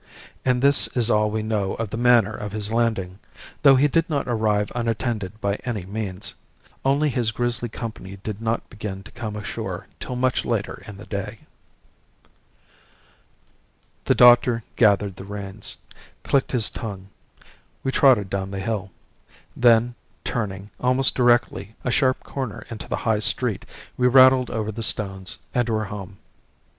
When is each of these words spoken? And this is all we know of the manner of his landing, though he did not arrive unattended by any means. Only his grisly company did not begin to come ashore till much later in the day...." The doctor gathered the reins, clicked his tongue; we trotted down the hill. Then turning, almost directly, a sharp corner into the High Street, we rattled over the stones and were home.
And 0.43 0.63
this 0.63 0.87
is 0.97 1.11
all 1.11 1.29
we 1.29 1.43
know 1.43 1.75
of 1.75 1.91
the 1.91 1.95
manner 1.95 2.33
of 2.33 2.53
his 2.53 2.71
landing, 2.71 3.19
though 3.61 3.75
he 3.75 3.87
did 3.87 4.09
not 4.09 4.27
arrive 4.27 4.71
unattended 4.73 5.39
by 5.39 5.57
any 5.57 5.85
means. 5.85 6.33
Only 6.83 7.07
his 7.09 7.29
grisly 7.29 7.69
company 7.69 8.17
did 8.23 8.41
not 8.41 8.67
begin 8.67 9.03
to 9.03 9.11
come 9.11 9.35
ashore 9.35 9.85
till 9.99 10.15
much 10.15 10.43
later 10.43 10.81
in 10.87 10.97
the 10.97 11.05
day...." 11.05 11.41
The 14.05 14.15
doctor 14.15 14.63
gathered 14.75 15.17
the 15.17 15.23
reins, 15.23 15.77
clicked 16.23 16.51
his 16.51 16.71
tongue; 16.71 17.09
we 17.83 17.91
trotted 17.91 18.27
down 18.27 18.49
the 18.49 18.57
hill. 18.59 18.89
Then 19.55 19.93
turning, 20.23 20.71
almost 20.79 21.13
directly, 21.13 21.75
a 21.83 21.91
sharp 21.91 22.23
corner 22.23 22.65
into 22.71 22.87
the 22.89 22.97
High 23.05 23.19
Street, 23.19 23.67
we 23.97 24.07
rattled 24.07 24.49
over 24.49 24.71
the 24.71 24.81
stones 24.81 25.37
and 25.53 25.69
were 25.69 25.85
home. 25.85 26.17